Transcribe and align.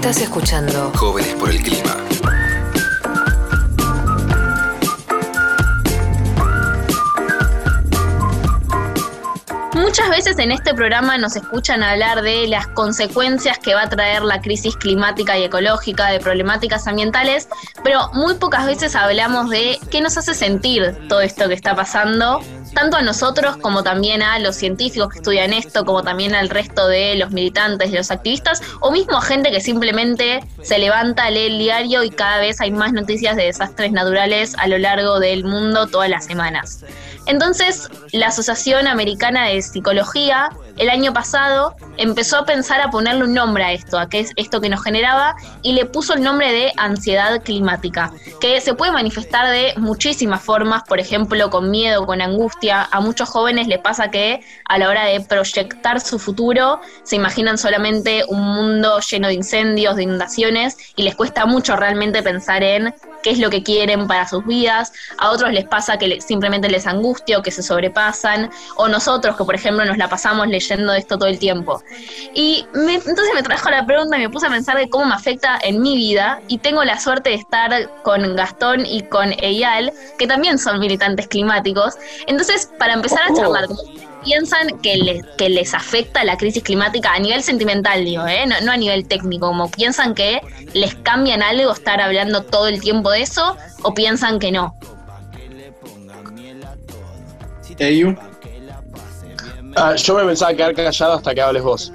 Estás 0.00 0.22
escuchando 0.22 0.90
Jóvenes 0.96 1.34
por 1.34 1.50
el 1.50 1.62
Clima. 1.62 1.94
Muchas 9.74 10.08
veces 10.08 10.38
en 10.38 10.52
este 10.52 10.72
programa 10.72 11.18
nos 11.18 11.36
escuchan 11.36 11.82
hablar 11.82 12.22
de 12.22 12.46
las 12.46 12.66
consecuencias 12.68 13.58
que 13.58 13.74
va 13.74 13.82
a 13.82 13.88
traer 13.90 14.22
la 14.22 14.40
crisis 14.40 14.74
climática 14.74 15.36
y 15.36 15.44
ecológica, 15.44 16.06
de 16.06 16.18
problemáticas 16.18 16.86
ambientales, 16.86 17.50
pero 17.84 18.10
muy 18.14 18.36
pocas 18.36 18.64
veces 18.64 18.96
hablamos 18.96 19.50
de 19.50 19.78
qué 19.90 20.00
nos 20.00 20.16
hace 20.16 20.32
sentir 20.32 20.96
todo 21.10 21.20
esto 21.20 21.46
que 21.46 21.54
está 21.54 21.76
pasando 21.76 22.40
tanto 22.74 22.96
a 22.96 23.02
nosotros 23.02 23.56
como 23.56 23.82
también 23.82 24.22
a 24.22 24.38
los 24.38 24.56
científicos 24.56 25.10
que 25.10 25.18
estudian 25.18 25.52
esto, 25.52 25.84
como 25.84 26.02
también 26.02 26.34
al 26.34 26.48
resto 26.48 26.86
de 26.88 27.16
los 27.16 27.30
militantes, 27.30 27.90
de 27.90 27.98
los 27.98 28.10
activistas, 28.10 28.62
o 28.80 28.90
mismo 28.90 29.18
a 29.18 29.22
gente 29.22 29.50
que 29.50 29.60
simplemente 29.60 30.40
se 30.62 30.78
levanta, 30.78 31.30
lee 31.30 31.46
el 31.46 31.58
diario 31.58 32.02
y 32.02 32.10
cada 32.10 32.38
vez 32.38 32.60
hay 32.60 32.70
más 32.70 32.92
noticias 32.92 33.36
de 33.36 33.44
desastres 33.44 33.92
naturales 33.92 34.54
a 34.58 34.68
lo 34.68 34.78
largo 34.78 35.20
del 35.20 35.44
mundo 35.44 35.86
todas 35.86 36.08
las 36.08 36.24
semanas. 36.24 36.84
Entonces, 37.26 37.88
la 38.12 38.28
Asociación 38.28 38.86
Americana 38.86 39.46
de 39.46 39.62
Psicología 39.62 40.50
el 40.78 40.88
año 40.88 41.12
pasado 41.12 41.74
empezó 41.98 42.38
a 42.38 42.46
pensar 42.46 42.80
a 42.80 42.90
ponerle 42.90 43.24
un 43.24 43.34
nombre 43.34 43.62
a 43.62 43.72
esto, 43.72 43.98
a 43.98 44.08
qué 44.08 44.20
es 44.20 44.32
esto 44.36 44.60
que 44.60 44.70
nos 44.70 44.82
generaba, 44.82 45.36
y 45.62 45.74
le 45.74 45.84
puso 45.84 46.14
el 46.14 46.22
nombre 46.22 46.50
de 46.50 46.72
ansiedad 46.78 47.42
climática, 47.42 48.12
que 48.40 48.60
se 48.62 48.72
puede 48.72 48.90
manifestar 48.90 49.50
de 49.50 49.74
muchísimas 49.76 50.42
formas, 50.42 50.82
por 50.84 50.98
ejemplo, 50.98 51.50
con 51.50 51.70
miedo, 51.70 52.06
con 52.06 52.22
angustia. 52.22 52.59
A 52.70 53.00
muchos 53.00 53.28
jóvenes 53.28 53.68
les 53.68 53.78
pasa 53.78 54.10
que 54.10 54.40
a 54.66 54.78
la 54.78 54.88
hora 54.88 55.04
de 55.06 55.20
proyectar 55.20 56.00
su 56.00 56.18
futuro 56.18 56.80
se 57.04 57.16
imaginan 57.16 57.56
solamente 57.56 58.24
un 58.28 58.40
mundo 58.40 59.00
lleno 59.00 59.28
de 59.28 59.34
incendios, 59.34 59.96
de 59.96 60.02
inundaciones, 60.02 60.76
y 60.96 61.02
les 61.04 61.14
cuesta 61.14 61.46
mucho 61.46 61.76
realmente 61.76 62.22
pensar 62.22 62.62
en 62.62 62.94
qué 63.22 63.30
es 63.30 63.38
lo 63.38 63.50
que 63.50 63.62
quieren 63.62 64.06
para 64.06 64.26
sus 64.26 64.44
vidas, 64.46 64.92
a 65.18 65.30
otros 65.30 65.52
les 65.52 65.66
pasa 65.66 65.98
que 65.98 66.20
simplemente 66.20 66.68
les 66.68 66.86
angustia 66.86 67.38
o 67.38 67.42
que 67.42 67.50
se 67.50 67.62
sobrepasan, 67.62 68.50
o 68.76 68.88
nosotros 68.88 69.36
que 69.36 69.44
por 69.44 69.54
ejemplo 69.54 69.84
nos 69.84 69.98
la 69.98 70.08
pasamos 70.08 70.46
leyendo 70.48 70.92
esto 70.94 71.18
todo 71.18 71.28
el 71.28 71.38
tiempo. 71.38 71.82
Y 72.34 72.66
entonces 72.74 73.30
me 73.34 73.42
trajo 73.42 73.70
la 73.70 73.84
pregunta 73.84 74.16
y 74.16 74.20
me 74.20 74.30
puse 74.30 74.46
a 74.46 74.50
pensar 74.50 74.76
de 74.76 74.88
cómo 74.88 75.06
me 75.06 75.14
afecta 75.14 75.58
en 75.62 75.82
mi 75.82 75.96
vida 75.96 76.40
y 76.48 76.58
tengo 76.58 76.82
la 76.84 76.98
suerte 76.98 77.30
de 77.30 77.36
estar 77.36 77.90
con 78.02 78.36
Gastón 78.36 78.86
y 78.86 79.02
con 79.02 79.32
Eyal, 79.38 79.92
que 80.18 80.26
también 80.26 80.58
son 80.58 80.80
militantes 80.80 81.28
climáticos. 81.28 81.94
Entonces, 82.26 82.49
para 82.78 82.94
empezar 82.94 83.20
a 83.30 83.34
charlar, 83.34 83.66
piensan 84.24 84.78
que, 84.80 84.96
les, 84.96 85.26
que 85.36 85.48
les 85.48 85.74
afecta 85.74 86.24
la 86.24 86.36
crisis 86.36 86.62
climática 86.62 87.12
a 87.12 87.18
nivel 87.18 87.42
sentimental, 87.42 88.04
digo, 88.04 88.26
¿eh? 88.26 88.44
no, 88.62 88.72
a 88.72 88.76
nivel 88.76 89.06
técnico, 89.06 89.46
como 89.46 89.70
piensan 89.70 90.14
que 90.14 90.40
les 90.74 90.94
cambian 90.96 91.42
algo 91.42 91.72
estar 91.72 92.00
hablando 92.00 92.44
todo 92.44 92.68
el 92.68 92.80
tiempo 92.80 93.10
de 93.10 93.22
eso 93.22 93.56
o 93.82 93.94
piensan 93.94 94.38
que 94.38 94.52
no. 94.52 94.74
Ah, 99.76 99.94
yo 99.96 100.14
me 100.14 100.24
pensaba 100.24 100.52
quedar 100.52 100.74
callado 100.74 101.14
hasta 101.14 101.34
que 101.34 101.40
hables 101.40 101.62
vos. 101.62 101.92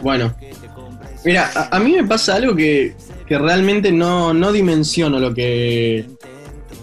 Bueno, 0.00 0.34
mira, 1.24 1.50
a, 1.70 1.78
mí 1.78 1.92
me 1.92 2.04
pasa 2.04 2.34
algo 2.34 2.56
que, 2.56 2.96
que 3.26 3.38
realmente 3.38 3.92
no, 3.92 4.34
no 4.34 4.50
dimensiono 4.50 5.20
lo 5.20 5.32
que, 5.32 6.06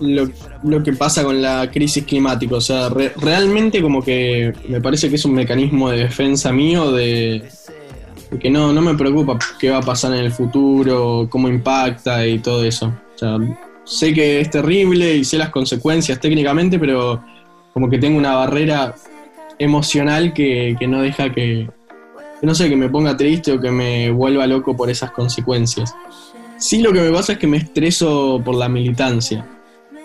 lo, 0.01 0.83
que 0.83 0.93
pasa 0.93 1.23
con 1.23 1.41
la 1.41 1.69
crisis 1.71 2.05
climática. 2.05 2.55
O 2.55 2.61
sea, 2.61 2.89
realmente 2.89 3.81
como 3.81 4.01
que 4.01 4.53
me 4.67 4.81
parece 4.81 5.09
que 5.09 5.15
es 5.15 5.25
un 5.25 5.33
mecanismo 5.33 5.89
de 5.89 5.99
defensa 5.99 6.51
mío 6.51 6.91
de, 6.91 7.43
que 8.39 8.49
no, 8.49 8.71
no 8.73 8.81
me 8.81 8.95
preocupa 8.95 9.37
qué 9.59 9.69
va 9.69 9.77
a 9.77 9.81
pasar 9.81 10.13
en 10.13 10.25
el 10.25 10.31
futuro, 10.31 11.27
cómo 11.29 11.47
impacta 11.47 12.25
y 12.25 12.39
todo 12.39 12.63
eso. 12.63 12.93
O 13.15 13.17
sea, 13.17 13.37
sé 13.83 14.13
que 14.13 14.39
es 14.39 14.49
terrible 14.49 15.15
y 15.15 15.23
sé 15.23 15.37
las 15.37 15.49
consecuencias 15.49 16.19
técnicamente, 16.19 16.77
pero 16.77 17.23
como 17.73 17.89
que 17.89 17.97
tengo 17.97 18.17
una 18.17 18.35
barrera 18.35 18.95
emocional 19.57 20.33
que, 20.33 20.75
que 20.79 20.87
no 20.87 21.01
deja 21.01 21.31
que, 21.31 21.67
no 22.41 22.55
sé, 22.55 22.69
que 22.69 22.75
me 22.75 22.89
ponga 22.89 23.17
triste 23.17 23.51
o 23.51 23.59
que 23.59 23.71
me 23.71 24.11
vuelva 24.11 24.47
loco 24.47 24.75
por 24.75 24.89
esas 24.89 25.11
consecuencias. 25.11 25.93
Sí 26.57 26.81
lo 26.81 26.91
que 26.91 27.01
me 27.01 27.11
pasa 27.11 27.33
es 27.33 27.39
que 27.39 27.47
me 27.47 27.57
estreso 27.57 28.41
por 28.43 28.55
la 28.55 28.69
militancia. 28.69 29.45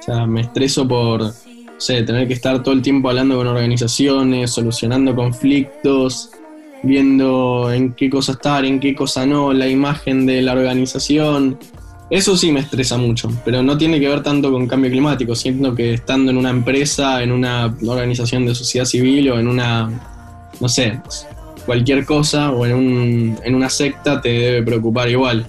Sea, 0.04 0.26
me 0.26 0.42
estreso 0.42 0.86
por, 0.86 1.22
no 1.22 1.32
sé, 1.78 2.02
tener 2.02 2.28
que 2.28 2.34
estar 2.34 2.62
todo 2.62 2.74
el 2.74 2.82
tiempo 2.82 3.08
hablando 3.08 3.36
con 3.36 3.46
organizaciones, 3.46 4.50
solucionando 4.50 5.14
conflictos, 5.14 6.30
viendo 6.82 7.72
en 7.72 7.94
qué 7.94 8.10
cosa 8.10 8.32
estar, 8.32 8.66
en 8.66 8.80
qué 8.80 8.94
cosa 8.94 9.24
no, 9.24 9.54
la 9.54 9.66
imagen 9.66 10.26
de 10.26 10.42
la 10.42 10.52
organización. 10.52 11.58
Eso 12.10 12.36
sí 12.36 12.52
me 12.52 12.60
estresa 12.60 12.98
mucho, 12.98 13.30
pero 13.46 13.62
no 13.62 13.78
tiene 13.78 13.98
que 13.98 14.06
ver 14.06 14.22
tanto 14.22 14.52
con 14.52 14.66
cambio 14.66 14.90
climático. 14.90 15.34
Siento 15.34 15.74
que 15.74 15.94
estando 15.94 16.30
en 16.30 16.36
una 16.36 16.50
empresa, 16.50 17.22
en 17.22 17.32
una 17.32 17.74
organización 17.86 18.44
de 18.44 18.54
sociedad 18.54 18.84
civil 18.84 19.30
o 19.30 19.38
en 19.38 19.48
una, 19.48 19.90
no 20.60 20.68
sé, 20.68 21.00
cualquier 21.64 22.04
cosa 22.04 22.50
o 22.50 22.66
en, 22.66 22.74
un, 22.74 23.38
en 23.42 23.54
una 23.54 23.70
secta 23.70 24.20
te 24.20 24.28
debe 24.28 24.62
preocupar 24.64 25.08
igual 25.08 25.46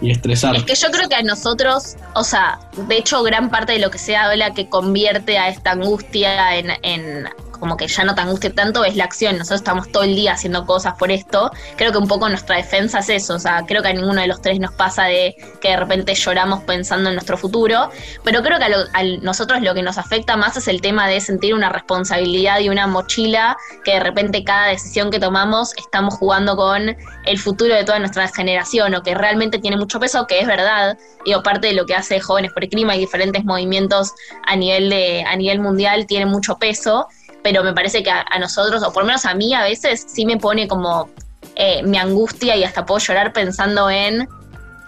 y 0.00 0.10
estresar. 0.10 0.56
Es 0.56 0.64
que 0.64 0.74
yo 0.74 0.90
creo 0.90 1.08
que 1.08 1.14
a 1.14 1.22
nosotros, 1.22 1.96
o 2.14 2.24
sea, 2.24 2.58
de 2.88 2.98
hecho 2.98 3.22
gran 3.22 3.50
parte 3.50 3.72
de 3.72 3.78
lo 3.78 3.90
que 3.90 3.98
se 3.98 4.16
habla 4.16 4.52
que 4.52 4.68
convierte 4.68 5.38
a 5.38 5.48
esta 5.48 5.72
angustia 5.72 6.56
en, 6.56 6.70
en 6.82 7.28
como 7.58 7.76
que 7.76 7.88
ya 7.88 8.04
no 8.04 8.14
te 8.14 8.20
angustie 8.20 8.50
tanto 8.50 8.84
es 8.84 8.96
la 8.96 9.04
acción. 9.04 9.38
Nosotros 9.38 9.60
estamos 9.60 9.90
todo 9.90 10.02
el 10.02 10.14
día 10.14 10.32
haciendo 10.32 10.66
cosas 10.66 10.94
por 10.94 11.10
esto. 11.10 11.50
Creo 11.76 11.92
que 11.92 11.98
un 11.98 12.08
poco 12.08 12.28
nuestra 12.28 12.56
defensa 12.56 12.98
es 12.98 13.08
eso. 13.08 13.34
O 13.34 13.38
sea, 13.38 13.64
creo 13.66 13.82
que 13.82 13.88
a 13.88 13.92
ninguno 13.92 14.20
de 14.20 14.26
los 14.26 14.42
tres 14.42 14.60
nos 14.60 14.72
pasa 14.72 15.04
de 15.04 15.34
que 15.60 15.70
de 15.70 15.76
repente 15.76 16.14
lloramos 16.14 16.64
pensando 16.64 17.08
en 17.08 17.14
nuestro 17.14 17.36
futuro. 17.36 17.90
Pero 18.24 18.42
creo 18.42 18.58
que 18.58 18.64
a, 18.64 19.02
nosotros 19.22 19.62
lo 19.62 19.74
que 19.74 19.82
nos 19.82 19.98
afecta 19.98 20.36
más 20.36 20.56
es 20.56 20.68
el 20.68 20.80
tema 20.80 21.08
de 21.08 21.20
sentir 21.20 21.54
una 21.54 21.70
responsabilidad 21.70 22.60
y 22.60 22.68
una 22.68 22.86
mochila 22.86 23.56
que 23.84 23.92
de 23.92 24.00
repente 24.00 24.44
cada 24.44 24.66
decisión 24.66 25.10
que 25.10 25.18
tomamos 25.18 25.74
estamos 25.76 26.14
jugando 26.14 26.56
con 26.56 26.96
el 27.24 27.38
futuro 27.38 27.74
de 27.74 27.84
toda 27.84 27.98
nuestra 27.98 28.28
generación 28.28 28.94
o 28.94 29.02
que 29.02 29.14
realmente 29.14 29.58
tiene 29.58 29.76
mucho 29.76 29.98
peso, 30.00 30.26
que 30.26 30.40
es 30.40 30.46
verdad. 30.46 30.98
Y 31.24 31.34
parte 31.42 31.68
de 31.68 31.74
lo 31.74 31.86
que 31.86 31.94
hace 31.94 32.20
Jóvenes 32.20 32.52
por 32.52 32.64
el 32.64 32.70
Clima 32.70 32.96
y 32.96 33.00
diferentes 33.00 33.44
movimientos 33.44 34.12
a 34.46 34.56
nivel, 34.56 34.90
de, 34.90 35.24
a 35.24 35.36
nivel 35.36 35.60
mundial 35.60 36.06
tiene 36.06 36.26
mucho 36.26 36.58
peso 36.58 37.08
pero 37.42 37.62
me 37.62 37.72
parece 37.72 38.02
que 38.02 38.10
a, 38.10 38.24
nosotros, 38.38 38.82
o 38.82 38.92
por 38.92 39.02
lo 39.02 39.06
menos 39.06 39.24
a 39.24 39.34
mí 39.34 39.54
a 39.54 39.62
veces, 39.62 40.04
sí 40.08 40.26
me 40.26 40.36
pone 40.36 40.66
como 40.66 41.08
eh, 41.54 41.82
mi 41.82 41.98
angustia 41.98 42.56
y 42.56 42.64
hasta 42.64 42.84
puedo 42.84 42.98
llorar 42.98 43.32
pensando 43.32 43.88
en 43.88 44.28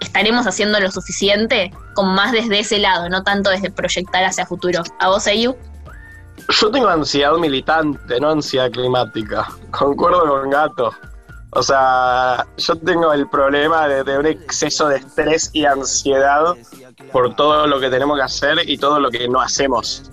estaremos 0.00 0.46
haciendo 0.46 0.80
lo 0.80 0.90
suficiente, 0.90 1.72
como 1.94 2.12
más 2.12 2.32
desde 2.32 2.60
ese 2.60 2.78
lado, 2.78 3.08
no 3.08 3.22
tanto 3.22 3.50
desde 3.50 3.70
proyectar 3.70 4.24
hacia 4.24 4.46
futuro. 4.46 4.82
¿A 5.00 5.08
vos, 5.08 5.26
Ayu? 5.26 5.56
Yo 6.48 6.70
tengo 6.70 6.88
ansiedad 6.88 7.32
militante, 7.34 8.20
no 8.20 8.30
ansiedad 8.30 8.70
climática. 8.70 9.48
Concuerdo 9.70 10.26
con 10.26 10.50
Gato. 10.50 10.94
O 11.50 11.62
sea, 11.62 12.46
yo 12.58 12.76
tengo 12.76 13.12
el 13.12 13.26
problema 13.28 13.88
de, 13.88 14.04
de, 14.04 14.18
un 14.18 14.26
exceso 14.26 14.88
de 14.88 14.98
estrés 14.98 15.50
y 15.54 15.64
ansiedad 15.64 16.54
por 17.10 17.34
todo 17.36 17.66
lo 17.66 17.80
que 17.80 17.88
tenemos 17.88 18.18
que 18.18 18.22
hacer 18.22 18.68
y 18.68 18.76
todo 18.76 19.00
lo 19.00 19.10
que 19.10 19.26
no 19.28 19.40
hacemos 19.40 20.10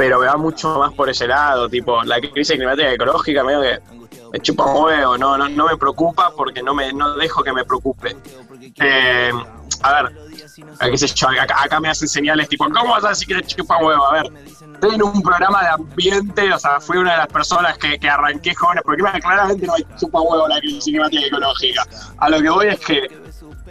pero 0.00 0.18
me 0.18 0.28
va 0.28 0.36
mucho 0.38 0.78
más 0.78 0.94
por 0.94 1.10
ese 1.10 1.26
lado, 1.26 1.68
tipo, 1.68 2.02
la 2.04 2.18
crisis 2.18 2.56
climática 2.56 2.90
ecológica 2.90 3.44
medio 3.44 3.60
que 3.60 3.80
me 4.32 4.40
chupa 4.40 4.64
huevo, 4.64 5.18
no, 5.18 5.36
no, 5.36 5.46
no 5.46 5.66
me 5.66 5.76
preocupa 5.76 6.32
porque 6.34 6.62
no 6.62 6.72
me 6.72 6.90
no 6.90 7.16
dejo 7.16 7.42
que 7.42 7.52
me 7.52 7.66
preocupe. 7.66 8.16
Eh, 8.76 9.30
a 9.82 10.02
ver, 10.02 10.16
qué 10.90 10.96
sé 10.96 11.06
yo, 11.08 11.28
acá, 11.28 11.78
me 11.80 11.90
hacen 11.90 12.08
señales 12.08 12.48
tipo, 12.48 12.64
¿cómo 12.64 12.92
vas 12.92 13.04
a 13.04 13.08
decir 13.10 13.28
que 13.28 13.42
te 13.42 13.48
chupa 13.48 13.76
huevo? 13.76 14.06
A 14.06 14.12
ver, 14.22 14.32
estoy 14.72 14.94
en 14.94 15.02
un 15.02 15.20
programa 15.20 15.64
de 15.64 15.68
ambiente, 15.68 16.50
o 16.50 16.58
sea, 16.58 16.80
fui 16.80 16.96
una 16.96 17.12
de 17.12 17.18
las 17.18 17.28
personas 17.28 17.76
que, 17.76 17.98
que 17.98 18.08
arranqué 18.08 18.54
jóvenes, 18.54 18.82
porque 18.86 19.02
claramente 19.02 19.66
no 19.66 19.74
hay 19.74 19.84
chupa 19.98 20.18
huevo 20.22 20.48
la 20.48 20.60
crisis 20.60 20.84
climática 20.84 21.26
ecológica. 21.26 21.84
A 22.16 22.30
lo 22.30 22.40
que 22.40 22.48
voy 22.48 22.68
es 22.68 22.80
que 22.80 23.20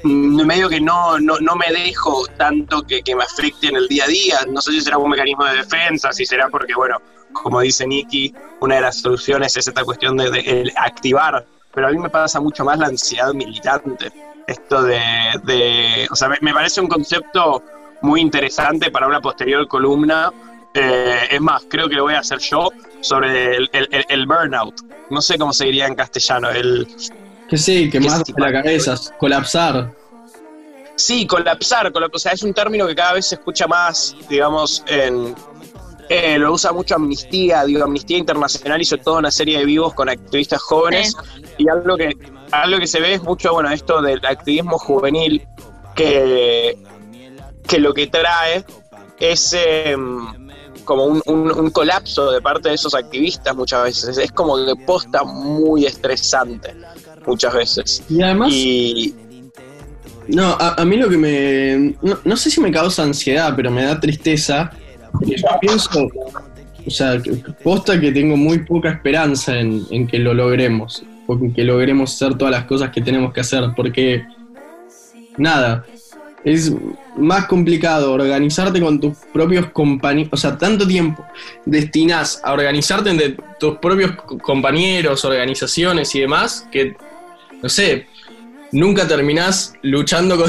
medio 0.04 0.70
que 0.70 0.80
no, 0.80 1.20
no, 1.20 1.40
no 1.40 1.56
me 1.56 1.68
dejo 1.72 2.26
tanto 2.38 2.84
que, 2.84 3.02
me 3.16 3.24
afecte 3.24 3.68
en 3.68 3.76
el 3.76 3.88
día 3.88 4.06
a 4.06 4.08
día. 4.08 4.40
No 4.50 4.62
sé 4.62 4.72
si 4.72 4.82
será 4.82 4.98
un 4.98 5.10
mecanismo 5.10 5.46
de 5.46 5.58
defensa, 5.58 6.12
si 6.12 6.26
será 6.26 6.50
porque, 6.50 6.74
bueno, 6.76 6.98
como 7.34 7.62
dice 7.62 7.86
Nicky, 7.86 8.34
una 8.62 8.76
de 8.76 8.82
las 8.82 9.02
soluciones 9.02 9.56
es 9.58 9.68
esta 9.68 9.84
cuestión 9.84 10.18
de, 10.18 10.72
activar, 10.78 11.46
pero 11.74 11.88
a 11.88 11.92
mí 11.92 11.98
me 11.98 12.10
pasa 12.10 12.40
mucho 12.40 12.64
más 12.64 12.80
la 12.80 12.88
ansiedad 12.88 13.34
militante. 13.34 14.12
Esto 14.48 14.82
de, 14.84 16.08
o 16.10 16.16
sea, 16.16 16.30
me, 16.42 16.54
parece 16.54 16.82
un 16.82 16.88
concepto 16.88 17.64
muy 18.02 18.22
interesante 18.22 18.90
para 18.90 19.08
una 19.08 19.22
posterior 19.22 19.68
columna. 19.68 20.32
Eh, 20.74 21.28
es 21.32 21.42
más, 21.42 21.66
creo 21.70 21.90
que 21.90 21.96
lo 21.96 22.04
voy 22.04 22.14
a 22.16 22.20
hacer 22.20 22.40
yo 22.40 22.70
sobre 23.02 23.58
el, 23.58 23.70
el 23.72 24.26
burnout. 24.26 24.82
No 25.10 25.22
sé 25.22 25.38
cómo 25.38 25.54
se 25.54 25.66
diría 25.66 25.88
en 25.88 25.96
castellano, 25.96 26.50
el, 26.50 26.88
que 27.50 27.58
sí, 27.58 27.90
que 27.90 28.00
más 28.00 28.24
la 28.38 28.52
cabeza, 28.52 28.96
colapsar. 29.18 29.94
Sí, 30.96 31.26
colapsar, 31.26 31.92
o 31.94 32.20
sea, 32.20 32.34
es 32.34 32.44
un 32.44 32.54
término 32.54 32.86
que 32.86 32.96
cada 32.96 33.14
vez 33.14 33.28
se 33.28 33.36
escucha 33.36 33.68
más, 33.68 34.16
digamos, 34.30 34.84
en, 34.88 35.34
eh, 36.10 36.40
lo 36.40 36.52
usa 36.54 36.72
mucho 36.72 36.96
Amnistía, 36.96 37.64
digo, 37.66 37.84
Amnistía 37.84 38.18
Internacional 38.18 38.82
hizo 38.82 38.98
toda 38.98 39.20
una 39.20 39.30
serie 39.30 39.60
de 39.60 39.66
vivos 39.66 39.94
con 39.94 40.10
activistas 40.10 40.60
jóvenes 40.60 41.16
y 41.60 41.70
algo 41.70 41.96
que, 41.96 42.18
algo 42.52 42.80
que 42.80 42.88
se 42.88 43.00
ve 43.00 43.14
es 43.14 43.22
mucho, 43.22 43.54
bueno, 43.54 43.70
esto 43.70 44.02
del 44.02 44.26
activismo 44.26 44.80
juvenil 44.80 45.48
que, 45.96 46.78
que 47.68 47.78
lo 47.78 47.94
que 47.94 48.08
trae 48.08 48.66
es 49.20 49.54
em, 49.54 50.50
como 50.84 51.04
un, 51.06 51.70
colapso 51.70 52.32
de 52.32 52.42
parte 52.42 52.70
de 52.70 52.76
esos 52.76 52.96
activistas 52.96 53.56
muchas 53.56 53.84
veces. 53.84 54.18
Es 54.18 54.32
como 54.32 54.58
de 54.58 54.76
posta 54.76 55.24
muy 55.24 55.86
estresante 55.86 56.76
muchas 57.30 57.54
veces. 57.54 58.04
Y 58.10 58.22
además... 58.22 58.54
no, 60.28 60.58
a, 60.60 60.84
mí 60.86 60.98
lo 60.98 61.10
que 61.10 61.18
me... 61.18 61.96
No, 62.24 62.38
sé 62.38 62.50
si 62.50 62.60
me 62.60 62.72
causa 62.72 63.04
ansiedad, 63.04 63.54
pero 63.56 63.72
me 63.72 63.84
da 63.84 64.00
tristeza. 64.00 64.72
Yo 65.22 65.36
pienso, 65.62 66.10
o 66.86 66.92
sea, 66.92 67.22
posta 67.64 68.00
que 68.00 68.12
tengo 68.12 68.38
muy 68.38 68.60
poca 68.60 68.90
esperanza 68.90 69.60
en, 69.60 69.86
en 69.90 70.08
que 70.08 70.20
lo 70.20 70.34
logremos, 70.34 71.04
en 71.28 71.54
que 71.54 71.64
logremos 71.64 72.14
hacer 72.14 72.38
todas 72.38 72.52
las 72.52 72.66
cosas 72.66 72.92
que 72.92 73.02
tenemos 73.02 73.34
que 73.34 73.42
hacer, 73.42 73.64
porque 73.76 74.24
nada, 75.38 75.86
es 76.44 76.74
más 77.18 77.48
complicado 77.48 78.14
organizarte 78.14 78.80
con 78.80 79.00
tus 79.00 79.18
propios 79.34 79.70
compañeros, 79.72 80.30
o 80.32 80.38
sea, 80.38 80.58
tanto 80.58 80.88
tiempo 80.88 81.26
destinas 81.66 82.42
a 82.44 82.54
organizarte 82.54 83.10
entre 83.10 83.36
tus 83.60 83.78
propios 83.78 84.12
compañeros, 84.42 85.26
organizaciones 85.26 86.14
y 86.16 86.22
demás, 86.22 86.68
que, 86.72 86.96
no 87.62 87.70
sé, 87.70 88.08
nunca 88.72 89.08
terminás 89.08 89.74
luchando 89.82 90.44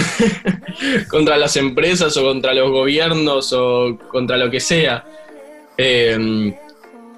contra 1.09 1.37
las 1.37 1.57
empresas 1.57 2.17
o 2.17 2.23
contra 2.23 2.55
los 2.55 2.71
gobiernos 2.71 3.53
o 3.53 3.99
contra 4.11 4.37
lo 4.37 4.51
que 4.51 4.61
sea. 4.61 5.05
Em, 5.77 6.55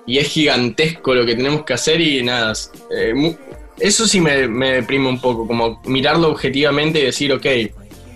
y 0.06 0.18
es 0.18 0.28
gigantesco 0.28 1.14
lo 1.14 1.24
que 1.24 1.34
tenemos 1.34 1.64
que 1.64 1.74
hacer 1.74 2.00
y 2.00 2.22
nada, 2.22 2.52
eh, 2.96 3.36
eso 3.78 4.06
sí 4.06 4.20
me, 4.20 4.48
me 4.48 4.74
deprime 4.74 5.08
un 5.08 5.20
poco, 5.20 5.46
como 5.46 5.80
mirarlo 5.84 6.28
objetivamente 6.28 7.00
y 7.00 7.04
decir, 7.04 7.32
ok, 7.32 7.46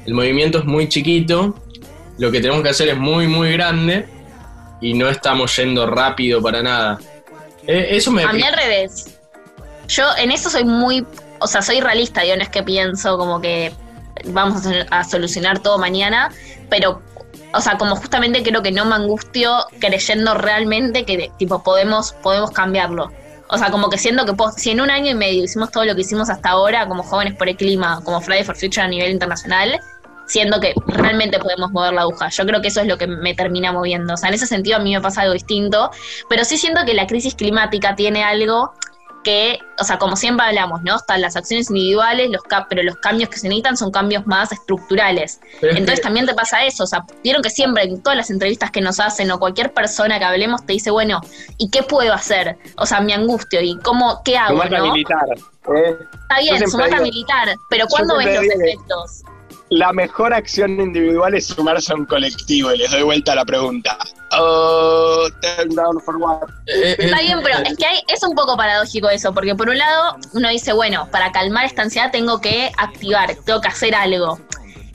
el 0.07 0.15
movimiento 0.15 0.59
es 0.59 0.65
muy 0.65 0.89
chiquito, 0.89 1.57
lo 2.19 2.31
que 2.31 2.41
tenemos 2.41 2.63
que 2.63 2.71
hacer 2.71 2.89
es 2.89 2.97
muy, 2.97 3.27
muy 3.27 3.53
grande 3.53 4.07
y 4.81 4.95
no 4.95 5.09
estamos 5.09 5.57
yendo 5.57 5.87
rápido 5.87 6.41
para 6.43 6.63
nada. 6.63 6.99
Eh, 7.67 7.89
eso 7.91 8.11
me... 8.11 8.23
A 8.23 8.33
mí 8.33 8.43
al 8.43 8.55
revés. 8.55 9.19
Yo 9.89 10.05
en 10.19 10.31
eso 10.31 10.51
soy 10.51 10.65
muy, 10.65 11.05
o 11.41 11.47
sea, 11.47 11.63
soy 11.63 11.81
realista, 11.81 12.25
yo 12.25 12.37
no 12.37 12.43
es 12.43 12.49
que 12.49 12.63
pienso 12.63 13.19
como 13.19 13.41
que 13.41 13.73
vamos 14.27 14.63
a, 14.91 15.05
solucionar 15.05 15.59
todo 15.61 15.79
mañana, 15.79 16.31
pero, 16.69 17.03
o 17.53 17.61
sea, 17.61 17.79
como 17.79 17.97
justamente 17.97 18.43
creo 18.43 18.63
que 18.63 18.73
no 18.73 18.85
me 18.85 18.95
angustio 18.95 19.53
creyendo 19.79 20.35
realmente 20.35 21.05
que 21.05 21.31
tipo 21.39 21.63
podemos, 21.63 22.13
podemos 22.23 22.51
cambiarlo. 22.51 23.11
O 23.49 23.59
sea, 23.59 23.71
como 23.71 23.89
que 23.89 23.99
siento 23.99 24.27
que 24.27 24.35
si 24.57 24.71
en 24.71 24.81
un 24.81 24.91
año 24.91 25.13
y 25.13 25.15
medio 25.15 25.45
hicimos 25.45 25.71
todo 25.71 25.85
lo 25.85 25.95
que 25.95 26.01
hicimos 26.01 26.29
hasta 26.31 26.51
ahora, 26.51 26.89
como 26.89 27.05
jóvenes 27.05 27.35
por 27.35 27.49
el 27.49 27.57
clima, 27.57 28.01
como 28.05 28.21
Friday 28.21 28.43
for 28.43 28.57
Future 28.57 28.83
a 28.83 28.89
nivel 28.89 29.13
internacional, 29.13 29.81
siendo 30.27 30.59
que 30.59 30.75
realmente 30.89 31.39
podemos 31.39 31.71
mover 31.71 31.93
la 31.93 32.03
aguja. 32.03 32.29
Yo 32.29 32.45
creo 32.45 32.61
que 32.61 32.69
eso 32.69 32.81
es 32.81 32.89
lo 32.89 32.99
que 32.99 33.07
me 33.07 33.35
termina 33.35 33.71
moviendo. 33.71 34.15
O 34.15 34.17
sea, 34.17 34.31
en 34.31 34.35
ese 34.35 34.47
sentido 34.47 34.77
a 34.77 34.81
mí 34.81 34.93
me 34.93 35.01
pasa 35.01 35.23
algo 35.23 35.35
distinto, 35.35 35.91
pero 36.29 36.45
sí 36.45 36.59
siento 36.59 36.85
que 36.85 36.95
la 36.95 37.07
crisis 37.07 37.37
climática 37.37 37.95
tiene 37.95 38.25
algo 38.25 38.73
que, 39.27 39.59
o 39.81 39.83
sea, 39.83 39.99
como 39.99 40.15
siempre 40.15 40.47
hablamos, 40.47 40.85
¿no? 40.85 40.95
Están 40.95 41.21
las 41.21 41.35
acciones 41.35 41.69
individuales, 41.69 42.31
los 42.31 42.43
pero 42.71 42.85
los 42.85 42.95
cambios 42.99 43.29
que 43.29 43.39
se 43.39 43.49
necesitan 43.49 43.77
son 43.77 43.91
cambios 43.91 44.25
más 44.25 44.53
estructurales. 44.53 45.41
Entonces 45.63 46.01
también 46.01 46.27
te 46.27 46.35
pasa 46.35 46.65
eso, 46.65 46.85
o 46.85 46.87
sea, 46.87 47.05
vieron 47.25 47.43
que 47.43 47.51
siempre 47.51 47.83
en 47.83 48.01
todas 48.01 48.17
las 48.17 48.31
entrevistas 48.31 48.71
que 48.71 48.81
nos 48.81 49.01
hacen 49.01 49.29
o 49.33 49.41
cualquier 49.41 49.75
persona 49.75 50.21
que 50.21 50.25
hablemos 50.25 50.65
te 50.65 50.75
dice, 50.75 50.93
bueno, 50.93 51.21
¿y 51.59 51.71
qué 51.71 51.83
puedo 51.83 52.13
hacer? 52.15 52.57
O 52.77 52.87
sea, 52.87 53.01
mi 53.01 53.15
angustio 53.15 53.61
y 53.61 53.77
cómo, 53.81 54.23
¿qué 54.25 54.39
hago? 54.39 54.63
¿no? 54.65 54.93
militar. 54.93 55.27
¿eh? 55.75 55.97
Está 56.23 56.39
bien, 56.39 56.71
sumate 56.71 56.95
a 56.95 57.01
militar, 57.01 57.57
pero 57.69 57.87
¿cuándo 57.89 58.17
ves 58.19 58.33
los 58.33 58.45
efectos? 58.45 59.23
La 59.71 59.93
mejor 59.93 60.33
acción 60.33 60.81
individual 60.81 61.35
es 61.35 61.47
sumarse 61.47 61.93
a 61.93 61.97
un 61.97 62.07
colectivo 62.07 62.73
y 62.73 62.79
les 62.79 62.91
doy 62.91 63.03
vuelta 63.03 63.33
a 63.33 63.37
la 63.37 63.45
pregunta. 63.45 63.99
Oh, 64.33 65.29
down 65.71 66.01
for 66.01 66.17
what? 66.17 66.49
Eh, 66.67 66.93
eh, 66.93 66.97
Está 66.99 67.21
bien, 67.21 67.41
pero 67.43 67.59
es 67.59 67.77
que 67.77 67.87
hay, 67.87 68.01
es 68.09 68.23
un 68.23 68.35
poco 68.35 68.57
paradójico 68.57 69.09
eso, 69.09 69.33
porque 69.33 69.55
por 69.55 69.69
un 69.69 69.79
lado 69.79 70.17
uno 70.35 70.49
dice, 70.49 70.73
bueno, 70.73 71.09
para 71.11 71.33
calmar 71.33 71.65
esta 71.65 71.83
ansiedad 71.83 72.11
tengo 72.11 72.41
que 72.41 72.71
activar, 72.77 73.35
tengo 73.45 73.61
que 73.61 73.69
hacer 73.69 73.95
algo. 73.95 74.39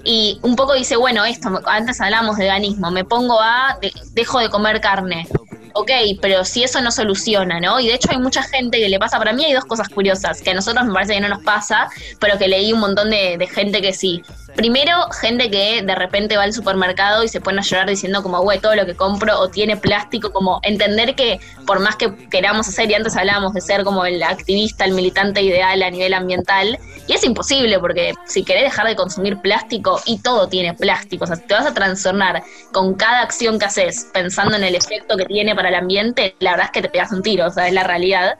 Y 0.03 0.39
un 0.41 0.55
poco 0.55 0.73
dice, 0.73 0.95
bueno, 0.95 1.25
esto, 1.25 1.61
antes 1.65 2.01
hablamos 2.01 2.37
de 2.37 2.45
veganismo, 2.45 2.91
me 2.91 3.05
pongo 3.05 3.39
a, 3.39 3.77
dejo 4.13 4.39
de 4.39 4.49
comer 4.49 4.81
carne. 4.81 5.27
Ok, 5.73 5.91
pero 6.21 6.43
si 6.43 6.63
eso 6.63 6.81
no 6.81 6.91
soluciona, 6.91 7.59
¿no? 7.59 7.79
Y 7.79 7.87
de 7.87 7.93
hecho 7.93 8.09
hay 8.11 8.17
mucha 8.17 8.43
gente 8.43 8.77
que 8.79 8.89
le 8.89 8.99
pasa, 8.99 9.17
para 9.17 9.31
mí 9.31 9.45
hay 9.45 9.53
dos 9.53 9.63
cosas 9.65 9.87
curiosas, 9.87 10.41
que 10.41 10.51
a 10.51 10.53
nosotros 10.53 10.85
me 10.85 10.93
parece 10.93 11.13
que 11.13 11.21
no 11.21 11.29
nos 11.29 11.43
pasa, 11.43 11.89
pero 12.19 12.37
que 12.37 12.47
leí 12.47 12.73
un 12.73 12.81
montón 12.81 13.09
de, 13.09 13.37
de 13.37 13.47
gente 13.47 13.81
que 13.81 13.93
sí. 13.93 14.21
Primero, 14.55 15.09
gente 15.21 15.49
que 15.49 15.81
de 15.81 15.95
repente 15.95 16.35
va 16.35 16.43
al 16.43 16.53
supermercado 16.53 17.23
y 17.23 17.27
se 17.27 17.39
pone 17.39 17.59
a 17.59 17.63
llorar 17.63 17.89
diciendo 17.89 18.21
como, 18.21 18.41
güey, 18.41 18.59
todo 18.59 18.75
lo 18.75 18.85
que 18.85 18.95
compro 18.95 19.39
o 19.39 19.49
tiene 19.49 19.77
plástico, 19.77 20.31
como 20.31 20.59
entender 20.63 21.15
que 21.15 21.39
por 21.65 21.79
más 21.79 21.95
que 21.95 22.13
queramos 22.29 22.67
hacer, 22.67 22.91
y 22.91 22.93
antes 22.93 23.15
hablábamos 23.15 23.53
de 23.53 23.61
ser 23.61 23.83
como 23.83 24.05
el 24.05 24.21
activista, 24.21 24.83
el 24.85 24.93
militante 24.93 25.41
ideal 25.41 25.81
a 25.81 25.89
nivel 25.89 26.13
ambiental, 26.13 26.77
y 27.07 27.13
es 27.13 27.23
imposible 27.23 27.79
porque 27.79 28.13
si 28.25 28.43
querés 28.43 28.63
dejar 28.65 28.87
de 28.87 28.95
consumir 28.95 29.37
plástico 29.37 30.01
y 30.05 30.19
todo 30.19 30.47
tiene 30.47 30.73
plástico, 30.73 31.23
o 31.23 31.27
sea, 31.27 31.37
te 31.37 31.53
vas 31.53 31.65
a 31.65 31.73
transformar 31.73 32.43
con 32.73 32.95
cada 32.95 33.21
acción 33.21 33.57
que 33.57 33.65
haces 33.65 34.09
pensando 34.13 34.57
en 34.57 34.63
el 34.63 34.75
efecto 34.75 35.15
que 35.17 35.25
tiene 35.25 35.55
para 35.55 35.69
el 35.69 35.75
ambiente, 35.75 36.35
la 36.39 36.51
verdad 36.51 36.65
es 36.67 36.71
que 36.71 36.81
te 36.81 36.89
pegas 36.89 37.11
un 37.11 37.21
tiro, 37.21 37.47
o 37.47 37.51
sea, 37.51 37.67
es 37.67 37.73
la 37.73 37.83
realidad. 37.83 38.37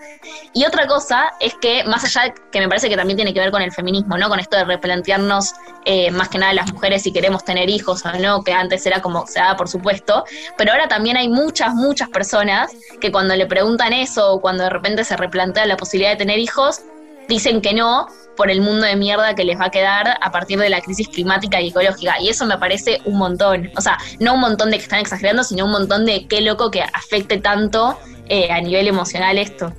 Y 0.54 0.66
otra 0.66 0.88
cosa 0.88 1.32
es 1.40 1.54
que, 1.62 1.84
más 1.86 2.04
allá 2.04 2.34
que 2.52 2.60
me 2.60 2.68
parece 2.68 2.90
que 2.90 2.98
también 2.98 3.16
tiene 3.16 3.34
que 3.34 3.40
ver 3.40 3.52
con 3.52 3.62
el 3.62 3.72
feminismo, 3.72 4.18
¿no? 4.18 4.30
Con 4.30 4.40
esto 4.40 4.58
de 4.58 4.66
replantearnos... 4.66 5.54
Eh, 5.86 6.01
más 6.10 6.30
que 6.30 6.40
nada 6.40 6.54
las 6.54 6.72
mujeres 6.74 7.04
si 7.04 7.14
queremos 7.14 7.44
tener 7.44 7.70
hijos 7.70 8.04
o 8.06 8.12
no, 8.14 8.44
que 8.44 8.54
antes 8.54 8.86
era 8.86 9.02
como 9.02 9.28
se 9.28 9.40
daba 9.40 9.56
por 9.56 9.68
supuesto, 9.68 10.24
pero 10.58 10.72
ahora 10.72 10.88
también 10.88 11.18
hay 11.18 11.28
muchas, 11.30 11.76
muchas 11.76 12.10
personas 12.10 12.72
que 13.00 13.12
cuando 13.12 13.36
le 13.36 13.46
preguntan 13.46 13.94
eso 13.94 14.34
o 14.34 14.42
cuando 14.42 14.64
de 14.64 14.70
repente 14.70 15.04
se 15.04 15.18
replantea 15.18 15.66
la 15.66 15.78
posibilidad 15.78 16.12
de 16.12 16.18
tener 16.18 16.40
hijos, 16.40 16.82
dicen 17.28 17.62
que 17.62 17.74
no 17.74 18.08
por 18.36 18.50
el 18.50 18.62
mundo 18.62 18.86
de 18.86 18.96
mierda 18.96 19.36
que 19.36 19.44
les 19.44 19.60
va 19.60 19.66
a 19.66 19.72
quedar 19.72 20.18
a 20.20 20.32
partir 20.32 20.58
de 20.60 20.70
la 20.70 20.82
crisis 20.82 21.08
climática 21.08 21.62
y 21.62 21.70
ecológica. 21.70 22.20
Y 22.20 22.30
eso 22.30 22.46
me 22.46 22.58
parece 22.58 23.02
un 23.06 23.18
montón. 23.18 23.70
O 23.78 23.82
sea, 23.82 23.98
no 24.20 24.34
un 24.34 24.40
montón 24.40 24.72
de 24.72 24.78
que 24.78 24.84
están 24.84 25.00
exagerando, 25.00 25.44
sino 25.44 25.66
un 25.66 25.72
montón 25.72 26.06
de 26.06 26.28
qué 26.28 26.42
loco 26.42 26.72
que 26.72 26.82
afecte 26.82 27.38
tanto 27.38 27.98
eh, 28.28 28.52
a 28.52 28.60
nivel 28.62 28.88
emocional 28.88 29.38
esto. 29.38 29.74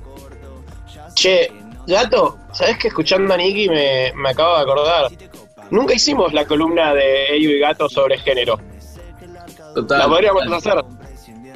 Che, 1.15 1.51
Gato, 1.87 2.37
¿sabes 2.53 2.77
que 2.77 2.87
escuchando 2.87 3.33
a 3.33 3.37
Nicky 3.37 3.67
me, 3.69 4.13
me 4.15 4.29
acabo 4.29 4.55
de 4.55 4.61
acordar? 4.61 5.11
Nunca 5.71 5.93
hicimos 5.93 6.33
la 6.33 6.45
columna 6.45 6.93
de 6.93 7.35
Ello 7.35 7.49
y 7.49 7.59
Gato 7.59 7.89
sobre 7.89 8.17
género. 8.19 8.59
Total, 9.73 9.99
la 9.99 10.07
podríamos 10.07 10.51
hacer. 10.51 10.83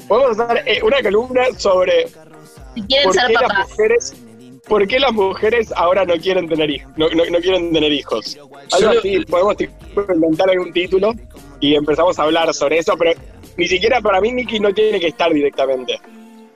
Podemos 0.07 0.39
hacer 0.39 0.63
eh, 0.65 0.81
una 0.83 1.01
columna 1.01 1.45
sobre 1.57 2.07
si 2.73 2.81
quieren 2.83 3.13
ser 3.13 3.33
papás. 3.33 4.15
¿Por 4.67 4.85
qué 4.85 4.99
las 4.99 5.13
mujeres 5.13 5.71
ahora 5.75 6.03
no 6.05 6.15
quieren 6.15 6.47
tener 6.49 6.69
hijos? 6.69 6.91
No, 6.97 7.07
quieren 7.09 7.71
tener 7.71 7.91
hicos. 7.91 8.37
Algo 8.73 8.99
así, 8.99 9.19
podemos 9.25 9.55
inventar 10.13 10.49
algún 10.49 10.73
título 10.73 11.13
y 11.61 11.75
empezamos 11.75 12.19
a 12.19 12.23
hablar 12.23 12.53
sobre 12.53 12.79
eso, 12.79 12.95
pero 12.97 13.11
ni 13.55 13.67
siquiera 13.67 14.01
para 14.01 14.19
mí 14.19 14.33
Nicky 14.33 14.59
no 14.59 14.73
tiene 14.73 14.99
que 14.99 15.07
estar 15.07 15.31
directamente. 15.33 15.99